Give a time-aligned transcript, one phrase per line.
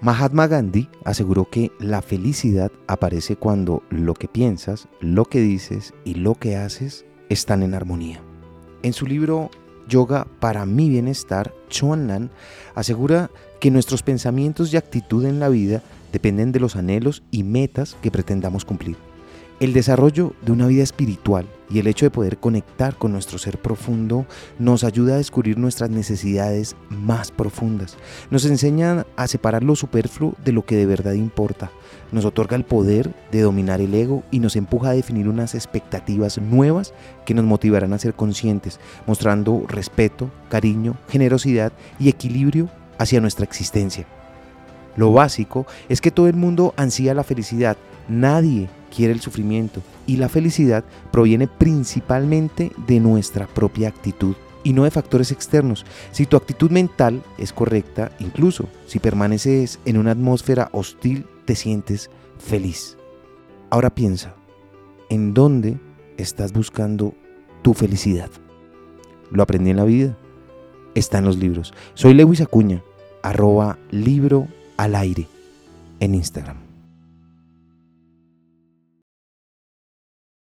[0.00, 6.14] Mahatma Gandhi aseguró que la felicidad aparece cuando lo que piensas, lo que dices y
[6.14, 8.20] lo que haces están en armonía.
[8.82, 9.50] En su libro
[9.88, 12.30] Yoga para mi bienestar, Chuan
[12.74, 13.30] asegura
[13.60, 15.82] que nuestros pensamientos y actitud en la vida
[16.12, 18.96] dependen de los anhelos y metas que pretendamos cumplir.
[19.60, 23.58] El desarrollo de una vida espiritual y el hecho de poder conectar con nuestro ser
[23.58, 24.26] profundo
[24.58, 27.96] nos ayuda a descubrir nuestras necesidades más profundas.
[28.32, 31.70] Nos enseña a separar lo superfluo de lo que de verdad importa.
[32.10, 36.38] Nos otorga el poder de dominar el ego y nos empuja a definir unas expectativas
[36.38, 36.92] nuevas
[37.24, 44.04] que nos motivarán a ser conscientes, mostrando respeto, cariño, generosidad y equilibrio hacia nuestra existencia.
[44.96, 47.76] Lo básico es que todo el mundo ansía la felicidad.
[48.08, 54.84] Nadie quiere el sufrimiento y la felicidad proviene principalmente de nuestra propia actitud y no
[54.84, 55.84] de factores externos.
[56.10, 62.10] Si tu actitud mental es correcta, incluso si permaneces en una atmósfera hostil, te sientes
[62.38, 62.96] feliz.
[63.70, 64.34] Ahora piensa,
[65.10, 65.78] ¿en dónde
[66.16, 67.14] estás buscando
[67.62, 68.30] tu felicidad?
[69.30, 70.16] Lo aprendí en la vida.
[70.94, 71.74] Está en los libros.
[71.94, 72.82] Soy Lewis Acuña,
[73.22, 75.26] arroba libro al aire
[75.98, 76.73] en Instagram.